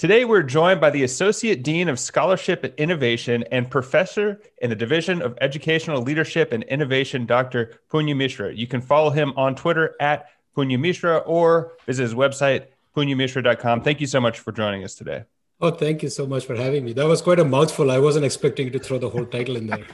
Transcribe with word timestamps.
Today, 0.00 0.24
we're 0.24 0.42
joined 0.42 0.80
by 0.80 0.88
the 0.88 1.02
Associate 1.02 1.62
Dean 1.62 1.86
of 1.86 2.00
Scholarship 2.00 2.64
and 2.64 2.72
Innovation 2.78 3.44
and 3.52 3.70
Professor 3.70 4.40
in 4.62 4.70
the 4.70 4.74
Division 4.74 5.20
of 5.20 5.36
Educational 5.42 6.00
Leadership 6.00 6.52
and 6.52 6.62
Innovation, 6.62 7.26
Dr. 7.26 7.78
Punya 7.92 8.16
Mishra. 8.16 8.50
You 8.50 8.66
can 8.66 8.80
follow 8.80 9.10
him 9.10 9.34
on 9.36 9.54
Twitter 9.54 9.94
at 10.00 10.30
Punya 10.56 10.80
Mishra 10.80 11.18
or 11.18 11.72
visit 11.84 12.04
his 12.04 12.14
website, 12.14 12.68
punyamishra.com. 12.96 13.82
Thank 13.82 14.00
you 14.00 14.06
so 14.06 14.22
much 14.22 14.38
for 14.38 14.52
joining 14.52 14.84
us 14.84 14.94
today. 14.94 15.24
Oh, 15.60 15.70
thank 15.70 16.02
you 16.02 16.08
so 16.08 16.26
much 16.26 16.46
for 16.46 16.56
having 16.56 16.86
me. 16.86 16.94
That 16.94 17.06
was 17.06 17.20
quite 17.20 17.38
a 17.38 17.44
mouthful. 17.44 17.90
I 17.90 17.98
wasn't 17.98 18.24
expecting 18.24 18.72
to 18.72 18.78
throw 18.78 18.96
the 18.96 19.10
whole 19.10 19.26
title 19.26 19.56
in 19.56 19.66
there. 19.66 19.84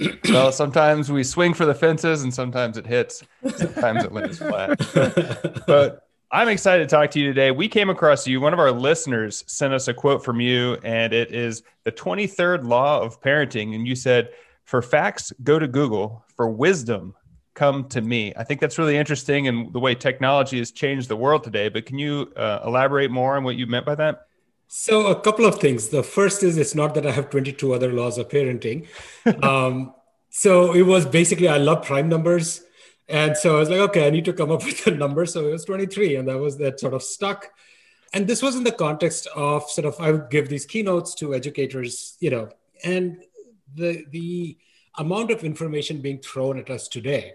well, 0.28 0.50
sometimes 0.50 1.12
we 1.12 1.22
swing 1.22 1.54
for 1.54 1.64
the 1.64 1.74
fences 1.74 2.24
and 2.24 2.34
sometimes 2.34 2.76
it 2.76 2.86
hits. 2.88 3.22
Sometimes 3.54 4.02
it 4.02 4.12
lands 4.12 4.38
flat. 4.38 4.76
but 5.68 6.05
I'm 6.30 6.48
excited 6.48 6.88
to 6.88 6.94
talk 6.94 7.12
to 7.12 7.20
you 7.20 7.26
today. 7.28 7.52
We 7.52 7.68
came 7.68 7.88
across 7.88 8.26
you. 8.26 8.40
One 8.40 8.52
of 8.52 8.58
our 8.58 8.72
listeners 8.72 9.44
sent 9.46 9.72
us 9.72 9.86
a 9.86 9.94
quote 9.94 10.24
from 10.24 10.40
you, 10.40 10.74
and 10.82 11.12
it 11.12 11.32
is 11.32 11.62
the 11.84 11.92
23rd 11.92 12.66
law 12.66 13.00
of 13.00 13.20
parenting. 13.22 13.76
And 13.76 13.86
you 13.86 13.94
said, 13.94 14.30
For 14.64 14.82
facts, 14.82 15.32
go 15.44 15.60
to 15.60 15.68
Google. 15.68 16.24
For 16.34 16.48
wisdom, 16.48 17.14
come 17.54 17.88
to 17.90 18.00
me. 18.00 18.32
I 18.36 18.42
think 18.42 18.60
that's 18.60 18.76
really 18.76 18.96
interesting 18.96 19.46
and 19.46 19.72
the 19.72 19.78
way 19.78 19.94
technology 19.94 20.58
has 20.58 20.72
changed 20.72 21.08
the 21.08 21.16
world 21.16 21.44
today. 21.44 21.68
But 21.68 21.86
can 21.86 21.98
you 21.98 22.32
uh, 22.36 22.60
elaborate 22.66 23.10
more 23.10 23.36
on 23.36 23.44
what 23.44 23.54
you 23.54 23.66
meant 23.66 23.86
by 23.86 23.94
that? 23.94 24.26
So, 24.66 25.06
a 25.06 25.20
couple 25.20 25.46
of 25.46 25.60
things. 25.60 25.90
The 25.90 26.02
first 26.02 26.42
is 26.42 26.58
it's 26.58 26.74
not 26.74 26.94
that 26.94 27.06
I 27.06 27.12
have 27.12 27.30
22 27.30 27.72
other 27.72 27.92
laws 27.92 28.18
of 28.18 28.28
parenting. 28.28 28.88
um, 29.44 29.94
so, 30.30 30.74
it 30.74 30.82
was 30.82 31.06
basically 31.06 31.46
I 31.46 31.58
love 31.58 31.84
prime 31.84 32.08
numbers. 32.08 32.62
And 33.08 33.36
so 33.36 33.56
I 33.56 33.58
was 33.60 33.70
like, 33.70 33.80
okay, 33.80 34.06
I 34.06 34.10
need 34.10 34.24
to 34.24 34.32
come 34.32 34.50
up 34.50 34.64
with 34.64 34.86
a 34.86 34.90
number. 34.90 35.26
So 35.26 35.48
it 35.48 35.52
was 35.52 35.64
23, 35.64 36.16
and 36.16 36.28
that 36.28 36.38
was 36.38 36.58
that 36.58 36.80
sort 36.80 36.94
of 36.94 37.02
stuck. 37.02 37.50
And 38.12 38.26
this 38.26 38.42
was 38.42 38.56
in 38.56 38.64
the 38.64 38.72
context 38.72 39.26
of 39.34 39.68
sort 39.68 39.86
of 39.86 40.00
I 40.00 40.12
would 40.12 40.30
give 40.30 40.48
these 40.48 40.64
keynotes 40.64 41.14
to 41.16 41.34
educators, 41.34 42.16
you 42.20 42.30
know, 42.30 42.48
and 42.84 43.22
the 43.74 44.04
the 44.10 44.56
amount 44.98 45.30
of 45.30 45.44
information 45.44 46.00
being 46.00 46.20
thrown 46.20 46.58
at 46.58 46.70
us 46.70 46.88
today 46.88 47.34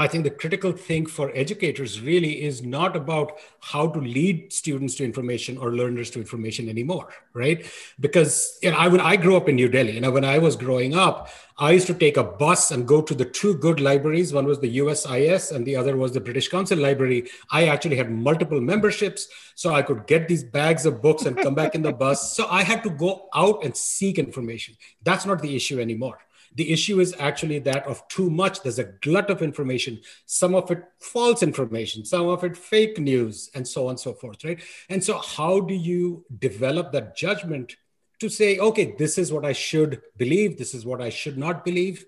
I 0.00 0.08
think 0.08 0.24
the 0.24 0.30
critical 0.30 0.72
thing 0.72 1.04
for 1.04 1.30
educators 1.34 2.00
really 2.00 2.42
is 2.42 2.62
not 2.62 2.96
about 2.96 3.32
how 3.60 3.86
to 3.88 4.00
lead 4.00 4.50
students 4.50 4.94
to 4.94 5.04
information 5.04 5.58
or 5.58 5.74
learners 5.74 6.08
to 6.12 6.20
information 6.20 6.70
anymore, 6.70 7.08
right? 7.34 7.66
Because 8.00 8.58
you 8.62 8.70
know, 8.70 8.78
I, 8.78 8.88
when 8.88 9.02
I 9.02 9.16
grew 9.16 9.36
up 9.36 9.46
in 9.50 9.56
New 9.56 9.68
Delhi, 9.68 9.92
you 9.92 10.00
know, 10.00 10.10
when 10.10 10.24
I 10.24 10.38
was 10.38 10.56
growing 10.56 10.96
up, 10.96 11.28
I 11.58 11.72
used 11.72 11.86
to 11.88 11.92
take 11.92 12.16
a 12.16 12.24
bus 12.24 12.70
and 12.70 12.88
go 12.88 13.02
to 13.02 13.14
the 13.14 13.26
two 13.26 13.58
good 13.58 13.78
libraries. 13.78 14.32
One 14.32 14.46
was 14.46 14.58
the 14.58 14.78
USIS 14.78 15.54
and 15.54 15.66
the 15.66 15.76
other 15.76 15.98
was 15.98 16.12
the 16.12 16.20
British 16.20 16.48
Council 16.48 16.78
Library. 16.78 17.28
I 17.50 17.66
actually 17.66 17.96
had 17.96 18.10
multiple 18.10 18.62
memberships, 18.62 19.28
so 19.54 19.74
I 19.74 19.82
could 19.82 20.06
get 20.06 20.28
these 20.28 20.44
bags 20.44 20.86
of 20.86 21.02
books 21.02 21.26
and 21.26 21.36
come 21.36 21.54
back 21.54 21.74
in 21.74 21.82
the 21.82 21.92
bus. 21.92 22.34
So 22.34 22.46
I 22.48 22.62
had 22.62 22.82
to 22.84 22.90
go 22.90 23.28
out 23.34 23.64
and 23.66 23.76
seek 23.76 24.18
information. 24.18 24.76
That's 25.02 25.26
not 25.26 25.42
the 25.42 25.54
issue 25.54 25.78
anymore 25.78 26.20
the 26.54 26.72
issue 26.72 27.00
is 27.00 27.14
actually 27.18 27.60
that 27.60 27.86
of 27.86 28.06
too 28.08 28.28
much. 28.28 28.62
There's 28.62 28.78
a 28.78 28.84
glut 28.84 29.30
of 29.30 29.42
information, 29.42 30.00
some 30.26 30.54
of 30.54 30.70
it 30.70 30.82
false 31.00 31.42
information, 31.42 32.04
some 32.04 32.28
of 32.28 32.42
it 32.44 32.56
fake 32.56 32.98
news, 32.98 33.50
and 33.54 33.66
so 33.66 33.84
on 33.84 33.90
and 33.90 34.00
so 34.00 34.12
forth, 34.12 34.44
right? 34.44 34.60
And 34.88 35.02
so, 35.02 35.18
how 35.18 35.60
do 35.60 35.74
you 35.74 36.24
develop 36.38 36.92
that 36.92 37.16
judgment 37.16 37.76
to 38.20 38.28
say, 38.28 38.58
okay, 38.58 38.94
this 38.98 39.16
is 39.16 39.32
what 39.32 39.44
I 39.44 39.52
should 39.52 40.02
believe, 40.16 40.58
this 40.58 40.74
is 40.74 40.84
what 40.84 41.00
I 41.00 41.08
should 41.08 41.38
not 41.38 41.64
believe? 41.64 42.04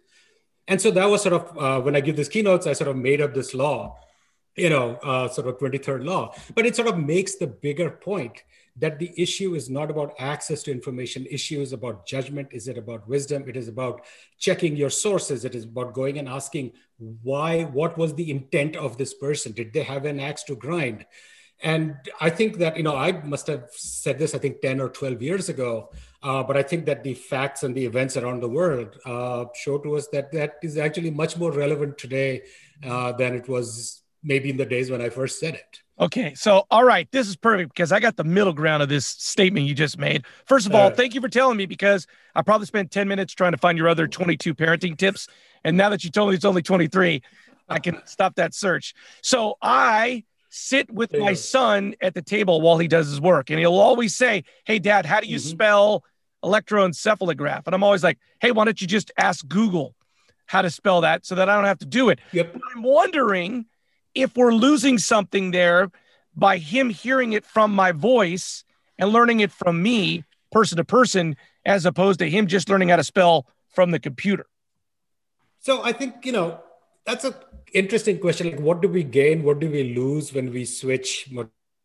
And 0.69 0.80
so 0.80 0.91
that 0.92 1.06
was 1.06 1.22
sort 1.22 1.34
of 1.34 1.59
uh, 1.59 1.80
when 1.80 1.97
I 1.97 2.00
give 2.00 2.16
these 2.16 2.28
keynotes, 2.28 2.66
I 2.66 2.72
sort 2.72 2.88
of 2.88 2.97
made 2.97 3.20
up 3.20 3.34
this 3.34 3.54
law, 3.54 3.98
you 4.56 4.70
know, 4.70 4.97
uh, 5.03 5.28
sort 5.28 5.48
of 5.48 5.59
23rd 5.59 6.04
law, 6.04 6.34
but 6.54 6.66
it 6.66 6.76
sort 6.76 6.88
of 6.88 6.98
makes 6.98 7.36
the 7.36 7.47
bigger 7.47 7.91
point 7.91 8.42
that 8.77 8.99
the 8.99 9.12
issue 9.16 9.55
is 9.55 9.69
not 9.69 9.91
about 9.91 10.15
access 10.19 10.62
to 10.62 10.71
information. 10.71 11.27
Issue 11.31 11.60
is 11.60 11.72
about 11.72 12.06
judgment. 12.06 12.49
Is 12.53 12.69
it 12.69 12.78
about 12.78 13.06
wisdom? 13.06 13.44
It 13.47 13.56
is 13.56 13.69
about 13.69 14.03
checking 14.38 14.77
your 14.77 14.91
sources. 14.91 15.44
It 15.44 15.55
is 15.55 15.65
about 15.65 15.93
going 15.93 16.19
and 16.19 16.28
asking 16.28 16.72
why 17.22 17.65
what 17.65 17.99
was 17.99 18.15
the 18.15 18.31
intent 18.31 18.77
of 18.77 18.97
this 18.97 19.12
person? 19.15 19.53
Did 19.53 19.72
they 19.72 19.83
have 19.83 20.05
an 20.05 20.21
axe 20.21 20.44
to 20.44 20.56
grind? 20.56 21.05
And 21.62 21.94
i 22.21 22.28
think 22.28 22.59
that 22.59 22.77
you 22.77 22.83
know 22.83 22.97
i 22.97 23.12
must 23.12 23.47
have 23.47 23.69
said 23.71 24.19
this 24.19 24.34
i 24.34 24.38
think 24.38 24.60
10 24.60 24.81
or 24.81 24.89
12 24.89 25.22
years 25.22 25.49
ago 25.49 25.91
uh, 26.22 26.43
but 26.43 26.56
i 26.56 26.62
think 26.62 26.87
that 26.87 27.04
the 27.04 27.15
facts 27.15 27.62
and 27.62 27.72
the 27.72 27.84
events 27.84 28.16
around 28.16 28.41
the 28.41 28.49
world 28.49 28.99
uh, 29.06 29.44
show 29.54 29.78
to 29.78 29.94
us 29.97 30.09
that 30.09 30.33
that 30.33 30.54
is 30.62 30.77
actually 30.77 31.12
much 31.12 31.37
more 31.37 31.53
relevant 31.53 31.97
today 31.99 32.43
uh, 32.84 33.12
than 33.12 33.37
it 33.37 33.49
was 33.49 34.03
maybe 34.25 34.50
in 34.50 34.56
the 34.56 34.66
days 34.66 34.91
when 34.91 35.00
i 35.00 35.09
first 35.09 35.39
said 35.39 35.54
it 35.54 35.78
Okay, 36.02 36.34
so 36.34 36.64
all 36.68 36.82
right, 36.82 37.08
this 37.12 37.28
is 37.28 37.36
perfect 37.36 37.70
because 37.72 37.92
I 37.92 38.00
got 38.00 38.16
the 38.16 38.24
middle 38.24 38.52
ground 38.52 38.82
of 38.82 38.88
this 38.88 39.06
statement 39.06 39.66
you 39.66 39.74
just 39.74 39.98
made. 39.98 40.24
First 40.46 40.66
of 40.66 40.74
all, 40.74 40.90
thank 40.90 41.14
you 41.14 41.20
for 41.20 41.28
telling 41.28 41.56
me 41.56 41.64
because 41.64 42.08
I 42.34 42.42
probably 42.42 42.66
spent 42.66 42.90
10 42.90 43.06
minutes 43.06 43.32
trying 43.34 43.52
to 43.52 43.58
find 43.58 43.78
your 43.78 43.86
other 43.86 44.08
22 44.08 44.52
parenting 44.52 44.98
tips. 44.98 45.28
And 45.62 45.76
now 45.76 45.91
that 45.91 46.02
you 46.02 46.10
told 46.10 46.30
me 46.30 46.34
it's 46.34 46.44
only 46.44 46.60
23, 46.60 47.22
I 47.68 47.78
can 47.78 48.02
stop 48.04 48.34
that 48.34 48.52
search. 48.52 48.94
So 49.22 49.58
I 49.62 50.24
sit 50.48 50.91
with 50.91 51.16
my 51.16 51.34
son 51.34 51.94
at 52.00 52.14
the 52.14 52.22
table 52.22 52.60
while 52.60 52.78
he 52.78 52.88
does 52.88 53.06
his 53.06 53.20
work, 53.20 53.50
and 53.50 53.60
he'll 53.60 53.78
always 53.78 54.16
say, 54.16 54.42
Hey, 54.64 54.80
dad, 54.80 55.06
how 55.06 55.20
do 55.20 55.28
you 55.28 55.36
mm-hmm. 55.36 55.50
spell 55.50 56.04
electroencephalograph? 56.42 57.62
And 57.66 57.76
I'm 57.76 57.84
always 57.84 58.02
like, 58.02 58.18
Hey, 58.41 58.50
why 58.50 58.64
don't 58.64 58.80
you 58.80 58.88
just 58.88 59.12
ask 59.18 59.46
Google 59.46 59.94
how 60.46 60.62
to 60.62 60.70
spell 60.70 61.02
that 61.02 61.24
so 61.24 61.36
that 61.36 61.48
I 61.48 61.54
don't 61.54 61.66
have 61.66 61.78
to 61.78 61.86
do 61.86 62.08
it? 62.08 62.18
Yep. 62.32 62.56
I'm 62.74 62.82
wondering 62.82 63.66
if 64.14 64.36
we're 64.36 64.52
losing 64.52 64.98
something 64.98 65.50
there 65.50 65.90
by 66.34 66.58
him 66.58 66.90
hearing 66.90 67.32
it 67.32 67.44
from 67.44 67.74
my 67.74 67.92
voice 67.92 68.64
and 68.98 69.10
learning 69.10 69.40
it 69.40 69.50
from 69.50 69.82
me, 69.82 70.24
person 70.50 70.76
to 70.76 70.84
person, 70.84 71.36
as 71.64 71.86
opposed 71.86 72.18
to 72.18 72.28
him 72.28 72.46
just 72.46 72.68
learning 72.68 72.88
how 72.88 72.96
to 72.96 73.04
spell 73.04 73.46
from 73.68 73.90
the 73.90 73.98
computer? 73.98 74.46
So 75.60 75.82
I 75.82 75.92
think, 75.92 76.26
you 76.26 76.32
know, 76.32 76.60
that's 77.06 77.24
an 77.24 77.34
interesting 77.72 78.18
question. 78.18 78.50
Like, 78.50 78.60
what 78.60 78.82
do 78.82 78.88
we 78.88 79.04
gain? 79.04 79.42
What 79.42 79.60
do 79.60 79.70
we 79.70 79.94
lose 79.94 80.32
when 80.32 80.52
we 80.52 80.64
switch 80.64 81.30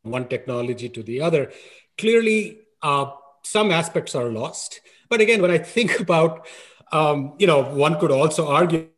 one 0.03 0.27
technology 0.27 0.89
to 0.89 1.03
the 1.03 1.21
other? 1.21 1.51
Clearly, 1.97 2.59
uh, 2.81 3.11
some 3.43 3.71
aspects 3.71 4.15
are 4.15 4.29
lost. 4.29 4.81
But 5.09 5.21
again, 5.21 5.41
when 5.41 5.51
I 5.51 5.57
think 5.57 5.99
about, 6.05 6.47
um, 6.91 7.33
you 7.37 7.47
know, 7.47 7.61
one 7.63 7.99
could 7.99 8.11
also 8.11 8.47
argue. 8.47 8.89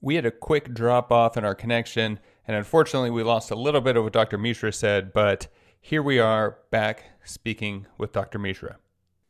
We 0.00 0.14
had 0.14 0.26
a 0.26 0.30
quick 0.30 0.72
drop 0.72 1.10
off 1.10 1.36
in 1.36 1.44
our 1.44 1.54
connection. 1.54 2.20
And 2.46 2.56
unfortunately, 2.56 3.10
we 3.10 3.22
lost 3.22 3.50
a 3.50 3.56
little 3.56 3.80
bit 3.80 3.96
of 3.96 4.04
what 4.04 4.12
Dr. 4.12 4.38
Mishra 4.38 4.72
said, 4.72 5.12
but 5.12 5.48
here 5.80 6.02
we 6.02 6.18
are 6.18 6.58
back 6.70 7.04
speaking 7.24 7.86
with 7.98 8.12
Dr. 8.12 8.38
Mishra. 8.38 8.76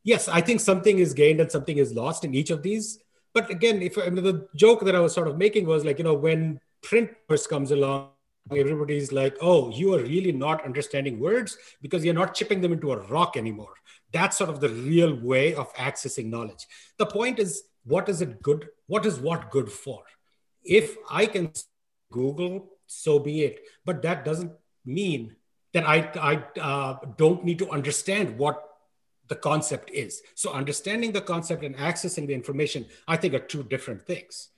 Yes, 0.05 0.29
I 0.29 0.41
think 0.41 0.61
something 0.61 0.99
is 0.99 1.15
gained 1.15 1.41
and 1.41 1.51
something 1.51 1.79
is 1.79 1.93
lost 1.93 2.25
in 2.25 2.35
each 2.35 2.51
of 2.51 2.63
these. 2.63 2.99
But 3.33 3.51
again, 3.51 3.83
if 3.83 3.99
I 3.99 4.09
mean, 4.09 4.25
the 4.25 4.49
joke 4.55 4.85
that 4.85 4.95
I 4.95 5.01
was 5.01 5.13
sort 5.13 5.29
of 5.29 5.37
making 5.37 5.67
was 5.67 5.85
like, 5.85 5.99
you 5.99 6.05
know, 6.05 6.15
when 6.15 6.61
print 6.83 7.11
first 7.29 7.49
comes 7.49 7.71
along, 7.71 8.11
everybody's 8.51 9.13
like, 9.13 9.37
oh, 9.41 9.71
you 9.71 9.95
are 9.95 10.03
really 10.03 10.33
not 10.33 10.65
understanding 10.65 11.19
words 11.19 11.59
because 11.83 12.05
you're 12.05 12.15
not 12.15 12.35
chipping 12.35 12.61
them 12.61 12.73
into 12.73 12.93
a 12.93 12.99
rock 13.09 13.37
anymore. 13.37 13.75
That's 14.13 14.37
sort 14.37 14.51
of 14.51 14.61
the 14.61 14.69
real 14.69 15.15
way 15.17 15.55
of 15.55 15.75
accessing 15.75 16.27
knowledge. 16.27 16.67
The 16.99 17.07
point 17.07 17.39
is, 17.39 17.65
what 17.85 18.09
is 18.09 18.21
it 18.21 18.41
good? 18.43 18.69
What 18.87 19.05
is 19.05 19.19
what 19.19 19.51
good 19.51 19.71
for? 19.71 20.05
If 20.65 20.97
I 21.11 21.27
can 21.27 21.53
Google 22.11 22.71
so 22.87 23.19
be 23.19 23.43
it. 23.43 23.61
But 23.85 24.03
that 24.03 24.25
doesn't 24.25 24.53
mean 24.85 25.37
that 25.73 25.87
I, 25.87 26.11
I 26.21 26.61
uh, 26.61 26.99
don't 27.17 27.45
need 27.45 27.59
to 27.59 27.71
understand 27.71 28.39
what 28.39 28.63
the 29.29 29.35
concept 29.35 29.91
is. 29.91 30.23
So 30.35 30.53
understanding 30.53 31.13
the 31.13 31.21
concept 31.21 31.65
and 31.65 31.77
accessing 31.77 32.27
the 32.27 32.35
information, 32.35 32.87
I 33.09 33.17
think, 33.17 33.35
are 33.35 33.41
two 33.41 33.63
different 33.65 34.03
things. 34.03 34.51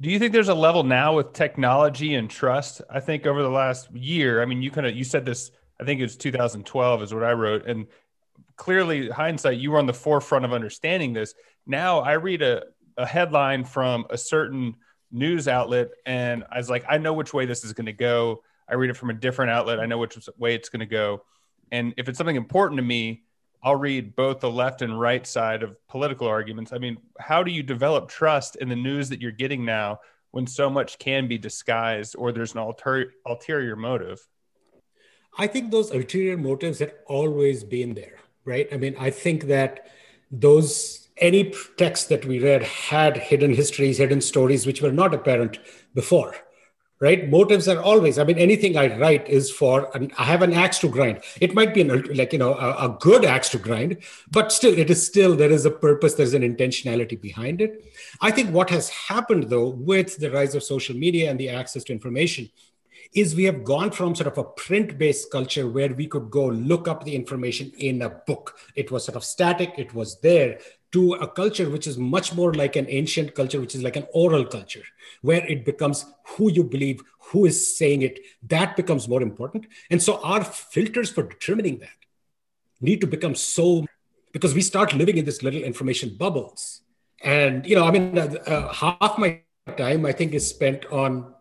Do 0.00 0.10
you 0.10 0.18
think 0.18 0.32
there's 0.32 0.48
a 0.48 0.54
level 0.54 0.84
now 0.84 1.16
with 1.16 1.32
technology 1.32 2.14
and 2.14 2.30
trust? 2.30 2.82
I 2.90 3.00
think 3.00 3.26
over 3.26 3.42
the 3.42 3.50
last 3.50 3.90
year, 3.92 4.42
I 4.42 4.44
mean, 4.44 4.62
you 4.62 4.70
kind 4.70 4.86
of 4.86 4.96
you 4.96 5.04
said 5.04 5.24
this. 5.24 5.50
I 5.80 5.84
think 5.84 6.00
it 6.00 6.04
was 6.04 6.16
2012 6.16 7.02
is 7.02 7.14
what 7.14 7.22
I 7.22 7.32
wrote, 7.32 7.66
and 7.66 7.86
clearly, 8.56 9.08
hindsight, 9.08 9.58
you 9.58 9.70
were 9.70 9.78
on 9.78 9.86
the 9.86 9.94
forefront 9.94 10.44
of 10.44 10.52
understanding 10.52 11.12
this. 11.14 11.34
Now, 11.66 12.00
I 12.00 12.12
read 12.14 12.42
a, 12.42 12.64
a 12.96 13.06
headline 13.06 13.64
from 13.64 14.06
a 14.10 14.18
certain 14.18 14.74
news 15.10 15.48
outlet 15.48 15.88
and 16.06 16.44
I 16.50 16.58
was 16.58 16.68
like, 16.68 16.84
I 16.88 16.98
know 16.98 17.12
which 17.12 17.32
way 17.32 17.46
this 17.46 17.64
is 17.64 17.72
going 17.72 17.86
to 17.86 17.92
go. 17.92 18.42
I 18.68 18.74
read 18.74 18.90
it 18.90 18.96
from 18.96 19.10
a 19.10 19.14
different 19.14 19.50
outlet. 19.50 19.80
I 19.80 19.86
know 19.86 19.98
which 19.98 20.18
way 20.36 20.54
it's 20.54 20.68
going 20.68 20.80
to 20.80 20.86
go. 20.86 21.22
And 21.72 21.94
if 21.96 22.08
it's 22.08 22.18
something 22.18 22.36
important 22.36 22.78
to 22.78 22.84
me, 22.84 23.24
I'll 23.62 23.76
read 23.76 24.14
both 24.14 24.40
the 24.40 24.50
left 24.50 24.82
and 24.82 24.98
right 24.98 25.26
side 25.26 25.62
of 25.62 25.76
political 25.88 26.28
arguments. 26.28 26.72
I 26.72 26.78
mean, 26.78 26.98
how 27.18 27.42
do 27.42 27.50
you 27.50 27.62
develop 27.62 28.08
trust 28.08 28.56
in 28.56 28.68
the 28.68 28.76
news 28.76 29.08
that 29.08 29.20
you're 29.20 29.32
getting 29.32 29.64
now 29.64 30.00
when 30.30 30.46
so 30.46 30.70
much 30.70 30.98
can 30.98 31.26
be 31.26 31.38
disguised 31.38 32.14
or 32.16 32.30
there's 32.30 32.52
an 32.52 32.60
alter- 32.60 33.12
ulterior 33.26 33.74
motive? 33.74 34.26
I 35.36 35.46
think 35.46 35.70
those 35.70 35.90
ulterior 35.90 36.36
motives 36.36 36.78
had 36.78 36.92
always 37.06 37.64
been 37.64 37.94
there, 37.94 38.18
right? 38.44 38.68
I 38.72 38.76
mean, 38.76 38.94
I 38.98 39.10
think 39.10 39.44
that 39.44 39.90
those 40.30 41.07
any 41.20 41.54
text 41.76 42.08
that 42.08 42.24
we 42.24 42.38
read 42.38 42.62
had 42.62 43.16
hidden 43.16 43.54
histories, 43.54 43.98
hidden 43.98 44.20
stories 44.20 44.66
which 44.66 44.82
were 44.82 44.92
not 44.92 45.14
apparent 45.14 45.58
before 45.94 46.34
right? 47.00 47.28
Motives 47.28 47.68
are 47.68 47.80
always 47.80 48.18
i 48.18 48.24
mean 48.24 48.38
anything 48.38 48.76
i 48.76 48.96
write 48.98 49.28
is 49.28 49.50
for 49.50 49.94
an, 49.96 50.10
i 50.18 50.24
have 50.24 50.42
an 50.42 50.52
axe 50.52 50.78
to 50.80 50.88
grind. 50.88 51.20
It 51.40 51.54
might 51.54 51.74
be 51.74 51.82
an 51.82 52.02
like 52.14 52.32
you 52.32 52.38
know 52.38 52.54
a, 52.54 52.86
a, 52.86 52.96
good 53.00 53.24
axe 53.24 53.48
to 53.50 53.58
grind 53.58 53.98
but 54.30 54.52
still 54.52 54.76
it 54.76 54.90
is 54.90 55.04
still 55.06 55.36
there 55.36 55.50
is 55.50 55.64
a 55.64 55.70
purpose 55.70 56.14
there's 56.14 56.34
an 56.34 56.42
intentionality 56.42 57.20
behind 57.20 57.60
it. 57.60 57.84
I 58.20 58.30
think 58.30 58.52
what 58.52 58.70
has 58.70 58.88
happened 58.88 59.44
though 59.44 59.68
with 59.68 60.18
the 60.18 60.30
rise 60.30 60.54
of 60.54 60.62
social 60.62 60.96
media 60.96 61.30
and 61.30 61.38
the 61.38 61.50
access 61.50 61.84
to 61.84 61.92
information 61.92 62.50
is 63.14 63.34
we 63.34 63.44
have 63.44 63.64
gone 63.64 63.90
from 63.90 64.14
sort 64.14 64.26
of 64.26 64.36
a 64.36 64.44
print 64.44 64.98
based 64.98 65.30
culture 65.30 65.66
where 65.68 65.94
we 65.94 66.06
could 66.06 66.30
go 66.30 66.46
look 66.46 66.88
up 66.88 67.04
the 67.04 67.14
information 67.14 67.72
in 67.78 68.02
a 68.02 68.10
book. 68.10 68.58
It 68.74 68.90
was 68.90 69.04
sort 69.04 69.16
of 69.16 69.24
static 69.24 69.74
it 69.78 69.94
was 69.94 70.20
there 70.20 70.58
to 70.92 71.14
a 71.14 71.28
culture 71.28 71.68
which 71.68 71.86
is 71.86 71.98
much 71.98 72.34
more 72.34 72.54
like 72.54 72.76
an 72.76 72.86
ancient 72.88 73.34
culture, 73.34 73.60
which 73.60 73.74
is 73.74 73.82
like 73.82 73.96
an 73.96 74.06
oral 74.12 74.44
culture, 74.44 74.84
where 75.22 75.44
it 75.46 75.64
becomes 75.64 76.06
who 76.26 76.50
you 76.50 76.64
believe, 76.64 77.02
who 77.20 77.44
is 77.44 77.76
saying 77.76 78.02
it, 78.02 78.20
that 78.42 78.76
becomes 78.76 79.08
more 79.08 79.20
important. 79.20 79.66
And 79.90 80.02
so 80.02 80.20
our 80.22 80.42
filters 80.42 81.10
for 81.10 81.22
determining 81.22 81.78
that 81.80 81.90
need 82.80 83.00
to 83.00 83.06
become 83.06 83.34
so, 83.34 83.84
because 84.32 84.54
we 84.54 84.62
start 84.62 84.94
living 84.94 85.18
in 85.18 85.24
this 85.24 85.42
little 85.42 85.62
information 85.62 86.16
bubbles. 86.16 86.80
And, 87.22 87.66
you 87.66 87.74
know, 87.76 87.84
I 87.84 87.90
mean, 87.90 88.16
uh, 88.16 88.34
uh, 88.46 88.72
half 88.72 89.18
my 89.18 89.40
time 89.76 90.06
I 90.06 90.12
think 90.12 90.32
is 90.32 90.48
spent 90.48 90.86
on, 90.86 91.34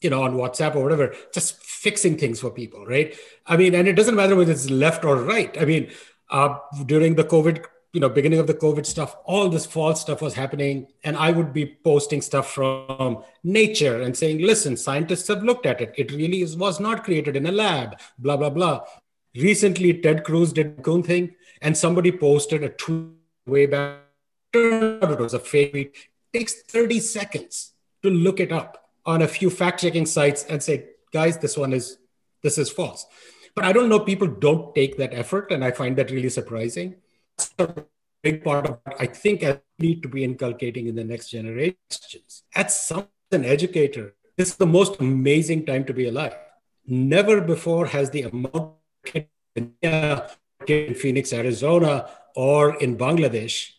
you 0.00 0.08
know, 0.08 0.22
on 0.22 0.34
WhatsApp 0.34 0.76
or 0.76 0.82
whatever, 0.82 1.14
just 1.34 1.60
fixing 1.60 2.16
things 2.16 2.40
for 2.40 2.50
people, 2.50 2.86
right? 2.86 3.14
I 3.44 3.56
mean, 3.56 3.74
and 3.74 3.88
it 3.88 3.94
doesn't 3.94 4.14
matter 4.14 4.36
whether 4.36 4.52
it's 4.52 4.70
left 4.70 5.04
or 5.04 5.16
right. 5.16 5.60
I 5.60 5.64
mean, 5.64 5.90
uh, 6.30 6.56
during 6.86 7.16
the 7.16 7.24
COVID 7.24 7.64
you 7.92 8.00
know 8.00 8.08
beginning 8.08 8.38
of 8.38 8.46
the 8.46 8.54
covid 8.54 8.84
stuff 8.84 9.16
all 9.24 9.48
this 9.48 9.64
false 9.64 10.00
stuff 10.00 10.20
was 10.20 10.34
happening 10.34 10.86
and 11.04 11.16
i 11.16 11.30
would 11.30 11.52
be 11.52 11.64
posting 11.84 12.20
stuff 12.20 12.52
from 12.52 13.22
nature 13.42 14.02
and 14.02 14.16
saying 14.16 14.38
listen 14.38 14.76
scientists 14.76 15.28
have 15.28 15.42
looked 15.42 15.66
at 15.66 15.80
it. 15.80 15.94
It 15.96 16.12
really 16.12 16.42
is, 16.42 16.56
was 16.56 16.80
not 16.80 17.04
created 17.04 17.36
in 17.36 17.46
a 17.46 17.52
lab 17.52 17.98
blah 18.18 18.36
blah 18.36 18.50
blah. 18.50 18.80
Recently 19.34 20.00
ted 20.00 20.24
cruz 20.24 20.52
did 20.52 20.82
cool 20.82 21.02
thing 21.02 21.34
and 21.62 21.76
somebody 21.76 22.12
posted 22.12 22.62
a 22.62 22.68
tweet 22.70 23.08
way 23.46 23.66
back. 23.66 24.00
It 24.52 25.18
was 25.18 25.34
a 25.34 25.38
fake 25.38 25.72
tweet. 25.72 25.96
It 26.32 26.38
takes 26.38 26.62
30 26.62 27.00
seconds 27.00 27.72
to 28.02 28.10
look 28.10 28.40
it 28.40 28.52
up 28.52 28.90
on 29.06 29.22
a 29.22 29.28
few 29.28 29.50
fact 29.50 29.80
checking 29.80 30.06
sites 30.06 30.44
and 30.44 30.62
say 30.62 30.86
guys 31.12 31.38
this 31.38 31.56
one 31.56 31.72
is 31.72 31.98
this 32.42 32.58
is 32.58 32.70
false. 32.70 33.06
But 33.54 33.64
i 33.64 33.72
don't 33.72 33.88
know 33.88 34.00
people 34.00 34.28
don't 34.28 34.74
take 34.74 34.98
that 34.98 35.14
effort 35.14 35.50
and 35.50 35.64
i 35.64 35.70
find 35.70 35.96
that 35.96 36.10
really 36.10 36.28
surprising 36.28 36.96
a 37.58 37.84
big 38.22 38.44
part 38.44 38.66
of 38.66 38.78
what 38.82 39.00
I 39.00 39.06
think 39.06 39.42
I 39.44 39.60
need 39.78 40.02
to 40.02 40.08
be 40.08 40.24
inculcating 40.24 40.86
in 40.86 40.94
the 40.94 41.04
next 41.04 41.30
generations. 41.30 42.44
As 42.54 42.80
some 42.80 43.08
an 43.30 43.44
educator, 43.44 44.14
this 44.36 44.50
is 44.50 44.56
the 44.56 44.66
most 44.66 45.00
amazing 45.00 45.66
time 45.66 45.84
to 45.84 45.92
be 45.92 46.08
alive. 46.08 46.34
Never 46.86 47.40
before 47.40 47.86
has 47.86 48.10
the 48.10 48.22
amount 48.22 48.74
in 49.54 50.94
Phoenix, 50.94 51.32
Arizona, 51.32 52.08
or 52.34 52.76
in 52.76 52.96
Bangladesh, 52.96 53.70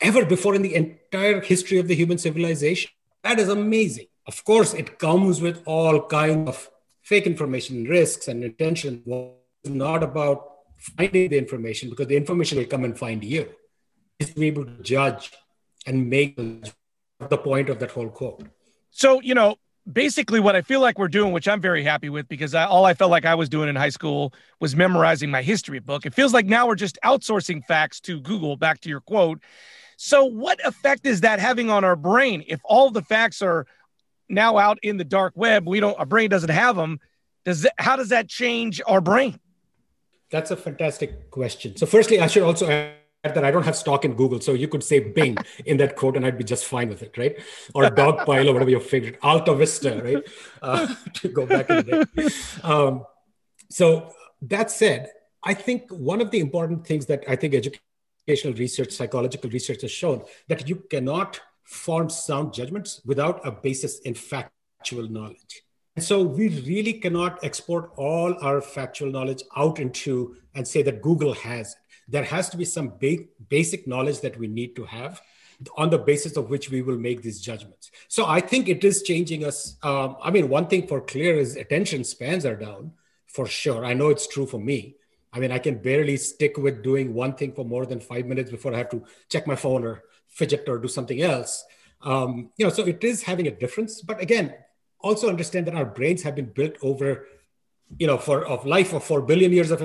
ever 0.00 0.24
before 0.24 0.54
in 0.54 0.62
the 0.62 0.74
entire 0.74 1.40
history 1.40 1.78
of 1.78 1.88
the 1.88 1.94
human 1.94 2.18
civilization. 2.18 2.90
That 3.22 3.38
is 3.38 3.48
amazing. 3.48 4.06
Of 4.26 4.44
course, 4.44 4.74
it 4.74 4.98
comes 4.98 5.40
with 5.40 5.62
all 5.66 6.02
kinds 6.06 6.48
of 6.48 6.70
fake 7.02 7.26
information, 7.26 7.84
risks, 7.84 8.28
and 8.28 8.44
intention. 8.44 9.02
It's 9.06 9.72
not 9.72 10.02
about 10.02 10.49
finding 10.80 11.30
the 11.30 11.38
information 11.38 11.90
because 11.90 12.06
the 12.06 12.16
information 12.16 12.58
will 12.58 12.66
come 12.66 12.84
and 12.84 12.98
find 12.98 13.22
you. 13.22 13.48
Is 14.18 14.34
to 14.34 14.40
be 14.40 14.48
able 14.48 14.64
to 14.66 14.82
judge 14.82 15.32
and 15.86 16.10
make 16.10 16.36
the 16.36 17.38
point 17.38 17.70
of 17.70 17.78
that 17.78 17.90
whole 17.90 18.08
quote. 18.08 18.44
So, 18.90 19.20
you 19.22 19.34
know, 19.34 19.56
basically 19.90 20.40
what 20.40 20.56
I 20.56 20.62
feel 20.62 20.80
like 20.80 20.98
we're 20.98 21.08
doing, 21.08 21.32
which 21.32 21.48
I'm 21.48 21.60
very 21.60 21.82
happy 21.82 22.08
with 22.08 22.28
because 22.28 22.54
I, 22.54 22.64
all 22.64 22.84
I 22.84 22.94
felt 22.94 23.10
like 23.10 23.24
I 23.24 23.34
was 23.34 23.48
doing 23.48 23.68
in 23.68 23.76
high 23.76 23.90
school 23.90 24.32
was 24.60 24.76
memorizing 24.76 25.30
my 25.30 25.42
history 25.42 25.78
book. 25.78 26.06
It 26.06 26.14
feels 26.14 26.32
like 26.32 26.46
now 26.46 26.66
we're 26.66 26.74
just 26.74 26.98
outsourcing 27.04 27.64
facts 27.64 28.00
to 28.00 28.20
Google, 28.20 28.56
back 28.56 28.80
to 28.82 28.88
your 28.88 29.00
quote. 29.00 29.40
So, 29.96 30.24
what 30.24 30.64
effect 30.66 31.06
is 31.06 31.20
that 31.22 31.40
having 31.40 31.70
on 31.70 31.84
our 31.84 31.96
brain? 31.96 32.44
If 32.46 32.60
all 32.64 32.90
the 32.90 33.02
facts 33.02 33.42
are 33.42 33.66
now 34.28 34.56
out 34.56 34.78
in 34.82 34.96
the 34.96 35.04
dark 35.04 35.34
web, 35.36 35.66
we 35.66 35.80
don't, 35.80 35.98
our 35.98 36.06
brain 36.06 36.30
doesn't 36.30 36.50
have 36.50 36.76
them. 36.76 37.00
Does 37.44 37.62
that, 37.62 37.74
how 37.78 37.96
does 37.96 38.08
that 38.08 38.28
change 38.28 38.80
our 38.86 39.00
brain? 39.00 39.38
That's 40.30 40.50
a 40.50 40.56
fantastic 40.56 41.30
question. 41.30 41.76
So, 41.76 41.86
firstly, 41.86 42.20
I 42.20 42.26
should 42.26 42.44
also 42.44 42.68
add 42.68 42.94
that 43.24 43.44
I 43.44 43.50
don't 43.50 43.64
have 43.64 43.76
stock 43.76 44.04
in 44.04 44.14
Google. 44.14 44.40
So 44.40 44.54
you 44.54 44.68
could 44.68 44.82
say 44.82 45.00
Bing 45.00 45.36
in 45.66 45.76
that 45.78 45.96
quote 45.96 46.16
and 46.16 46.24
I'd 46.24 46.38
be 46.38 46.44
just 46.44 46.64
fine 46.64 46.88
with 46.88 47.02
it, 47.02 47.16
right? 47.18 47.36
Or 47.74 47.84
Dogpile 47.84 48.48
or 48.48 48.52
whatever 48.52 48.70
your 48.70 48.80
favorite, 48.80 49.18
Alta 49.22 49.54
Vista, 49.54 50.00
right? 50.02 50.22
Uh, 50.62 50.94
to 51.14 51.28
go 51.28 51.46
back 51.46 51.68
in 51.70 51.76
the. 51.86 52.34
Um, 52.62 53.04
so 53.68 54.12
that 54.42 54.70
said, 54.70 55.10
I 55.42 55.54
think 55.54 55.90
one 55.90 56.20
of 56.20 56.30
the 56.30 56.40
important 56.40 56.86
things 56.86 57.06
that 57.06 57.24
I 57.28 57.36
think 57.36 57.54
educational 57.54 58.54
research, 58.54 58.92
psychological 58.92 59.50
research 59.50 59.82
has 59.82 59.90
shown 59.90 60.22
that 60.48 60.68
you 60.68 60.76
cannot 60.90 61.40
form 61.64 62.10
sound 62.10 62.52
judgments 62.52 63.00
without 63.04 63.46
a 63.46 63.52
basis 63.52 64.00
in 64.00 64.14
factual 64.14 65.08
knowledge. 65.08 65.62
And 65.96 66.04
so 66.04 66.22
we 66.22 66.48
really 66.60 66.94
cannot 66.94 67.42
export 67.44 67.92
all 67.96 68.34
our 68.42 68.60
factual 68.60 69.10
knowledge 69.10 69.42
out 69.56 69.78
into 69.78 70.36
and 70.54 70.66
say 70.66 70.82
that 70.82 71.02
Google 71.02 71.34
has 71.34 71.72
it. 71.72 71.78
There 72.08 72.24
has 72.24 72.48
to 72.50 72.56
be 72.56 72.64
some 72.64 72.94
ba- 73.00 73.26
basic 73.48 73.86
knowledge 73.86 74.20
that 74.20 74.36
we 74.38 74.48
need 74.48 74.74
to 74.76 74.84
have 74.84 75.20
on 75.76 75.90
the 75.90 75.98
basis 75.98 76.36
of 76.36 76.48
which 76.48 76.70
we 76.70 76.82
will 76.82 76.96
make 76.96 77.22
these 77.22 77.40
judgments. 77.40 77.90
So 78.08 78.26
I 78.26 78.40
think 78.40 78.68
it 78.68 78.82
is 78.82 79.02
changing 79.02 79.44
us. 79.44 79.76
Um, 79.82 80.16
I 80.22 80.30
mean, 80.30 80.48
one 80.48 80.66
thing 80.66 80.86
for 80.86 81.00
clear 81.00 81.38
is 81.38 81.56
attention 81.56 82.04
spans 82.04 82.46
are 82.46 82.56
down 82.56 82.92
for 83.26 83.46
sure. 83.46 83.84
I 83.84 83.94
know 83.94 84.08
it's 84.08 84.26
true 84.26 84.46
for 84.46 84.58
me. 84.58 84.96
I 85.32 85.38
mean, 85.38 85.52
I 85.52 85.58
can 85.58 85.78
barely 85.78 86.16
stick 86.16 86.56
with 86.56 86.82
doing 86.82 87.14
one 87.14 87.34
thing 87.34 87.52
for 87.52 87.64
more 87.64 87.86
than 87.86 88.00
five 88.00 88.26
minutes 88.26 88.50
before 88.50 88.74
I 88.74 88.78
have 88.78 88.90
to 88.90 89.04
check 89.28 89.46
my 89.46 89.54
phone 89.54 89.84
or 89.84 90.02
fidget 90.28 90.68
or 90.68 90.78
do 90.78 90.88
something 90.88 91.20
else. 91.22 91.64
Um, 92.02 92.50
you 92.56 92.64
know, 92.64 92.72
so 92.72 92.84
it 92.84 93.04
is 93.04 93.22
having 93.22 93.46
a 93.46 93.50
difference. 93.50 94.00
But 94.00 94.20
again, 94.20 94.54
also 95.02 95.28
understand 95.28 95.66
that 95.66 95.74
our 95.74 95.84
brains 95.84 96.22
have 96.22 96.34
been 96.34 96.52
built 96.52 96.76
over, 96.82 97.26
you 97.98 98.06
know, 98.06 98.18
for 98.18 98.46
of 98.46 98.66
life 98.66 98.92
of 98.92 99.04
four 99.04 99.22
billion 99.22 99.52
years 99.52 99.70
of 99.70 99.82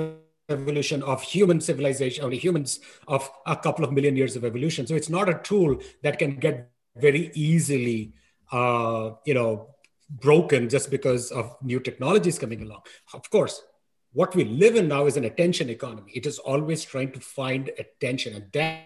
evolution 0.48 1.02
of 1.02 1.22
human 1.22 1.60
civilization, 1.60 2.24
only 2.24 2.38
humans 2.38 2.80
of 3.08 3.28
a 3.46 3.56
couple 3.56 3.84
of 3.84 3.92
million 3.92 4.16
years 4.16 4.36
of 4.36 4.44
evolution. 4.44 4.86
So 4.86 4.94
it's 4.94 5.08
not 5.08 5.28
a 5.28 5.40
tool 5.42 5.80
that 6.02 6.18
can 6.18 6.36
get 6.36 6.70
very 6.96 7.30
easily, 7.34 8.12
uh, 8.52 9.10
you 9.24 9.34
know, 9.34 9.74
broken 10.08 10.68
just 10.68 10.90
because 10.90 11.32
of 11.32 11.56
new 11.62 11.80
technologies 11.80 12.38
coming 12.38 12.62
along. 12.62 12.82
Of 13.12 13.28
course, 13.30 13.60
what 14.12 14.34
we 14.34 14.44
live 14.44 14.76
in 14.76 14.88
now 14.88 15.06
is 15.06 15.16
an 15.16 15.24
attention 15.24 15.68
economy. 15.68 16.12
It 16.14 16.26
is 16.26 16.38
always 16.38 16.84
trying 16.84 17.12
to 17.12 17.20
find 17.20 17.70
attention, 17.78 18.34
and 18.34 18.52
that, 18.52 18.84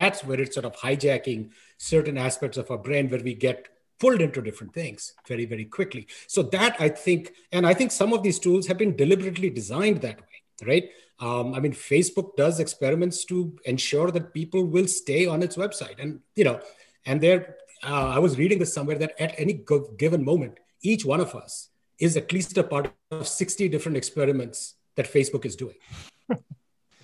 that's 0.00 0.24
where 0.24 0.40
it's 0.40 0.54
sort 0.54 0.66
of 0.66 0.74
hijacking 0.76 1.50
certain 1.76 2.18
aspects 2.18 2.56
of 2.56 2.70
our 2.70 2.78
brain 2.78 3.08
where 3.08 3.22
we 3.22 3.34
get 3.34 3.68
pulled 3.98 4.20
into 4.20 4.42
different 4.42 4.74
things 4.74 5.14
very, 5.26 5.44
very 5.44 5.64
quickly. 5.64 6.06
So 6.26 6.42
that 6.42 6.76
I 6.78 6.88
think, 6.88 7.32
and 7.52 7.66
I 7.66 7.74
think 7.74 7.90
some 7.90 8.12
of 8.12 8.22
these 8.22 8.38
tools 8.38 8.66
have 8.66 8.78
been 8.78 8.96
deliberately 8.96 9.50
designed 9.50 10.00
that 10.02 10.20
way, 10.20 10.66
right? 10.66 10.90
Um, 11.20 11.54
I 11.54 11.60
mean, 11.60 11.72
Facebook 11.72 12.36
does 12.36 12.58
experiments 12.60 13.24
to 13.26 13.56
ensure 13.64 14.10
that 14.10 14.34
people 14.34 14.64
will 14.64 14.88
stay 14.88 15.26
on 15.26 15.42
its 15.42 15.56
website, 15.56 16.00
and 16.00 16.20
you 16.34 16.44
know, 16.44 16.60
and 17.06 17.20
there, 17.20 17.56
uh, 17.84 18.08
I 18.08 18.18
was 18.18 18.36
reading 18.36 18.58
this 18.58 18.74
somewhere 18.74 18.98
that 18.98 19.20
at 19.20 19.34
any 19.38 19.64
given 19.96 20.24
moment, 20.24 20.58
each 20.82 21.04
one 21.04 21.20
of 21.20 21.34
us 21.34 21.68
is 21.98 22.16
at 22.16 22.32
least 22.32 22.58
a 22.58 22.64
part 22.64 22.92
of 23.12 23.28
60 23.28 23.68
different 23.68 23.96
experiments 23.96 24.74
that 24.96 25.10
Facebook 25.10 25.44
is 25.44 25.54
doing. 25.54 25.76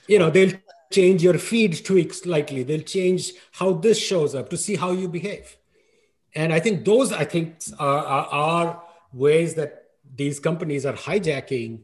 you 0.09 0.18
know, 0.18 0.28
they'll 0.28 0.59
change 0.92 1.23
your 1.23 1.38
feed 1.38 1.85
tweak 1.85 2.12
slightly. 2.12 2.64
They'll 2.64 2.80
change 2.82 3.32
how 3.52 3.75
this 3.75 3.99
shows 3.99 4.35
up 4.35 4.50
to 4.50 4.56
see 4.56 4.75
how 4.75 4.90
you 4.90 5.09
behave 5.09 5.56
and 6.34 6.52
I 6.52 6.60
think 6.60 6.84
those, 6.84 7.12
I 7.12 7.25
think, 7.25 7.56
are, 7.78 8.04
are, 8.04 8.26
are 8.26 8.82
ways 9.12 9.54
that 9.54 9.84
these 10.14 10.40
companies 10.40 10.87
are 10.87 10.92
hijacking 10.92 11.80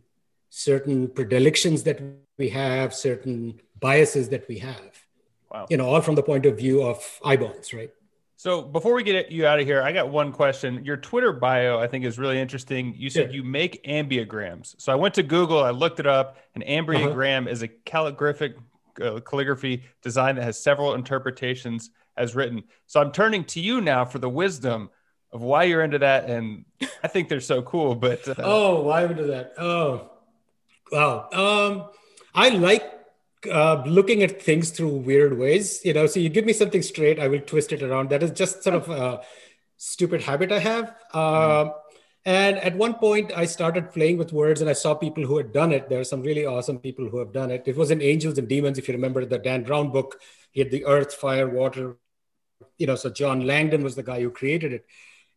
certain 0.51 1.09
predilections 1.09 1.83
that 1.85 2.01
we 2.39 2.49
have, 2.51 2.95
certain 2.95 3.61
biases 3.81 4.29
that 4.31 4.47
we 4.49 4.59
have. 4.59 5.07
Wow. 5.53 5.67
You 5.71 5.77
know, 5.77 5.87
all 5.87 6.01
from 6.01 6.15
the 6.15 6.23
point 6.23 6.47
of 6.47 6.57
view 6.57 6.83
of 6.83 7.21
eyeballs, 7.25 7.73
right? 7.73 7.91
So 8.39 8.63
before 8.63 8.95
we 8.95 9.03
get 9.03 9.33
you 9.33 9.47
out 9.47 9.59
of 9.59 9.67
here, 9.67 9.83
I 9.83 9.93
got 9.93 10.11
one 10.11 10.31
question. 10.31 10.85
Your 10.85 10.99
Twitter 10.99 11.33
bio, 11.33 11.79
I 11.79 11.87
think, 11.87 12.05
is 12.05 12.19
really 12.19 12.39
interesting. 12.39 12.95
You 12.97 13.09
said 13.09 13.31
yeah. 13.31 13.37
you 13.37 13.45
make 13.45 13.83
ambigrams. 13.85 14.75
So 14.79 14.93
I 14.93 14.95
went 14.95 15.15
to 15.15 15.23
Google, 15.23 15.63
I 15.63 15.71
looked 15.71 16.01
it 16.01 16.07
up. 16.07 16.37
An 16.55 16.63
ambigram 16.63 17.43
uh-huh. 17.43 17.51
is 17.51 17.63
a 17.63 17.69
calligraphic 17.69 18.55
uh, 19.03 19.21
calligraphy 19.21 19.85
design 20.03 20.37
that 20.37 20.45
has 20.45 20.59
several 20.59 20.95
interpretations 20.95 21.91
as 22.17 22.35
written. 22.35 22.65
So 22.87 23.01
I'm 23.01 23.13
turning 23.13 23.45
to 23.45 23.61
you 23.61 23.81
now 23.81 24.05
for 24.05 24.19
the 24.19 24.29
wisdom 24.29 24.91
of 25.33 25.43
why 25.43 25.65
you're 25.65 25.83
into 25.83 25.99
that, 25.99 26.31
and 26.31 26.65
I 27.03 27.09
think 27.09 27.29
they're 27.29 27.41
so 27.41 27.63
cool. 27.63 27.95
But 27.95 28.27
uh, 28.29 28.35
oh, 28.39 28.83
why 28.83 29.07
do 29.07 29.27
that? 29.29 29.55
Oh, 29.59 30.11
wow. 30.91 31.29
Um, 31.33 31.91
I 32.35 32.51
like 32.51 32.85
uh, 33.51 33.83
looking 33.87 34.23
at 34.23 34.43
things 34.43 34.71
through 34.71 34.89
weird 34.89 35.39
ways. 35.39 35.85
You 35.85 35.95
know, 35.95 36.07
so 36.07 36.21
you 36.21 36.29
give 36.29 36.45
me 36.45 36.53
something 36.53 36.83
straight, 36.83 37.19
I 37.19 37.29
will 37.29 37.41
twist 37.41 37.73
it 37.73 37.83
around. 37.83 38.11
That 38.11 38.23
is 38.23 38.31
just 38.31 38.63
sort 38.63 38.77
of 38.77 38.89
a 38.91 39.23
stupid 39.77 40.23
habit 40.23 40.53
I 40.53 40.59
have. 40.59 40.95
mm 41.13 41.73
and 42.27 42.59
at 42.59 42.75
one 42.75 42.95
point, 42.95 43.31
I 43.37 43.45
started 43.47 43.93
playing 43.93 44.19
with 44.19 44.33
words 44.33 44.61
and 44.61 44.69
I 44.69 44.73
saw 44.73 44.97
people 44.97 45.25
who 45.25 45.37
had 45.37 45.53
done 45.53 45.71
it. 45.71 45.89
There 45.89 46.01
are 46.01 46.05
some 46.05 46.23
really 46.23 46.45
awesome 46.45 46.81
people 46.81 47.09
who 47.09 47.19
have 47.19 47.33
done 47.33 47.53
it. 47.53 47.63
It 47.67 47.77
was 47.77 47.93
in 47.93 48.03
Angels 48.03 48.37
and 48.37 48.49
Demons, 48.49 48.79
if 48.79 48.89
you 48.89 48.95
remember 48.95 49.25
the 49.25 49.39
Dan 49.39 49.63
Brown 49.63 49.93
book. 49.93 50.21
He 50.51 50.61
had 50.61 50.73
the 50.73 50.85
earth, 50.87 51.15
fire, 51.15 51.49
water. 51.49 51.99
You 52.79 52.87
know, 52.87 52.95
so 52.95 53.11
John 53.11 53.47
Langdon 53.47 53.83
was 53.83 53.95
the 53.95 54.03
guy 54.03 54.21
who 54.21 54.31
created 54.31 54.73
it. 54.73 54.87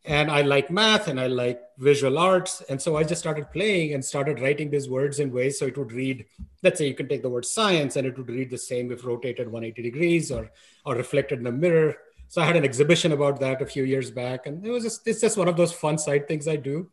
And 0.06 0.32
I 0.32 0.42
like 0.42 0.72
math 0.72 1.10
and 1.10 1.20
I 1.20 1.28
like 1.28 1.62
visual 1.78 2.18
arts. 2.18 2.64
And 2.70 2.82
so 2.82 2.96
I 2.96 3.04
just 3.04 3.20
started 3.20 3.52
playing 3.52 3.94
and 3.94 4.04
started 4.04 4.40
writing 4.40 4.70
these 4.70 4.90
words 4.90 5.20
in 5.20 5.32
ways 5.32 5.60
so 5.60 5.66
it 5.66 5.78
would 5.78 5.92
read, 5.92 6.26
let's 6.64 6.78
say 6.78 6.88
you 6.88 6.94
can 6.94 7.10
take 7.10 7.22
the 7.22 7.30
word 7.30 7.46
science 7.46 7.98
and 7.98 8.08
it 8.08 8.18
would 8.18 8.30
read 8.30 8.50
the 8.50 8.58
same 8.58 8.92
if 8.92 9.06
rotated 9.06 9.48
180 9.48 9.82
degrees 9.82 10.32
or, 10.32 10.50
or 10.86 10.96
reflected 10.96 11.40
in 11.40 11.48
a 11.48 11.52
mirror 11.52 11.98
so 12.30 12.44
I 12.44 12.46
had 12.46 12.56
an 12.56 12.64
exhibition 12.64 13.12
about 13.12 13.40
that 13.40 13.60
a 13.60 13.66
few 13.66 13.84
years 13.84 14.12
back, 14.12 14.46
and 14.46 14.64
it 14.64 14.70
was 14.70 14.84
just 14.84 15.08
it's 15.08 15.20
just 15.20 15.36
one 15.36 15.48
of 15.48 15.58
those 15.58 15.74
fun 15.74 15.98
side 15.98 16.28
things 16.28 16.48
I 16.48 16.58
do. 16.58 16.92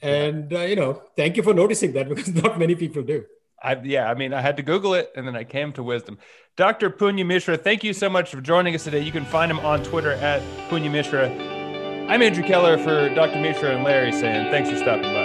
And 0.00 0.50
uh, 0.52 0.60
you 0.60 0.76
know, 0.76 1.02
thank 1.14 1.36
you 1.36 1.42
for 1.42 1.52
noticing 1.52 1.92
that 1.92 2.08
because 2.08 2.32
not 2.34 2.58
many 2.58 2.74
people 2.74 3.02
do. 3.02 3.26
I, 3.62 3.80
yeah, 3.82 4.10
I 4.10 4.14
mean, 4.14 4.34
I 4.34 4.40
had 4.40 4.56
to 4.56 4.62
Google 4.62 4.94
it 4.94 5.12
and 5.16 5.26
then 5.26 5.36
I 5.36 5.44
came 5.44 5.72
to 5.74 5.82
wisdom. 5.82 6.18
Dr. 6.56 6.90
Punya 6.90 7.24
Mishra, 7.24 7.56
thank 7.56 7.84
you 7.84 7.92
so 7.92 8.10
much 8.10 8.30
for 8.30 8.40
joining 8.40 8.74
us 8.74 8.84
today. 8.84 9.00
You 9.00 9.12
can 9.12 9.24
find 9.24 9.50
him 9.50 9.60
on 9.60 9.82
Twitter 9.84 10.12
at 10.12 10.42
Punya 10.68 10.90
Mishra. 10.90 11.30
I'm 12.08 12.20
Andrew 12.20 12.42
Keller 12.42 12.76
for 12.76 13.08
Dr. 13.14 13.40
Mishra 13.40 13.74
and 13.74 13.84
Larry 13.84 14.12
saying 14.12 14.50
thanks 14.50 14.68
for 14.68 14.76
stopping 14.76 15.12
by. 15.14 15.21